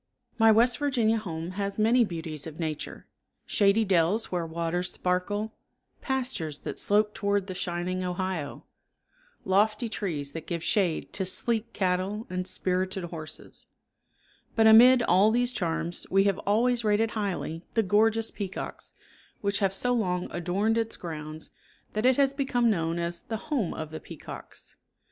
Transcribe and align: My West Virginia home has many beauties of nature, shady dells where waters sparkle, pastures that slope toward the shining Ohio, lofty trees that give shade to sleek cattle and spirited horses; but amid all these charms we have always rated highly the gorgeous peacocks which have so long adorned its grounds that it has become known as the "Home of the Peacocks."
My 0.39 0.51
West 0.51 0.79
Virginia 0.79 1.17
home 1.19 1.51
has 1.51 1.77
many 1.77 2.03
beauties 2.03 2.47
of 2.47 2.59
nature, 2.59 3.05
shady 3.45 3.85
dells 3.85 4.31
where 4.31 4.47
waters 4.47 4.91
sparkle, 4.91 5.53
pastures 6.01 6.57
that 6.61 6.79
slope 6.79 7.13
toward 7.13 7.45
the 7.45 7.53
shining 7.53 8.03
Ohio, 8.03 8.65
lofty 9.45 9.87
trees 9.87 10.31
that 10.31 10.47
give 10.47 10.63
shade 10.63 11.13
to 11.13 11.23
sleek 11.23 11.71
cattle 11.71 12.25
and 12.31 12.47
spirited 12.47 13.03
horses; 13.03 13.67
but 14.55 14.65
amid 14.65 15.03
all 15.03 15.29
these 15.29 15.53
charms 15.53 16.07
we 16.09 16.23
have 16.23 16.39
always 16.47 16.83
rated 16.83 17.11
highly 17.11 17.63
the 17.75 17.83
gorgeous 17.83 18.31
peacocks 18.31 18.93
which 19.41 19.59
have 19.59 19.71
so 19.71 19.93
long 19.93 20.27
adorned 20.31 20.79
its 20.79 20.97
grounds 20.97 21.51
that 21.93 22.07
it 22.07 22.17
has 22.17 22.33
become 22.33 22.71
known 22.71 22.97
as 22.97 23.21
the 23.21 23.37
"Home 23.37 23.71
of 23.71 23.91
the 23.91 23.99
Peacocks." 23.99 24.75